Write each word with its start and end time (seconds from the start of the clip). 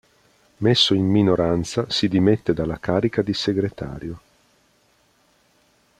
Messo 0.57 0.95
in 0.95 1.05
minoranza, 1.05 1.87
si 1.91 2.07
dimette 2.07 2.53
dalla 2.55 2.79
carica 2.79 3.21
di 3.21 3.35
segretario. 3.35 4.19